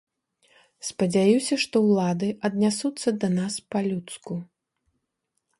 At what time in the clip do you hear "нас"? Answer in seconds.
3.37-3.53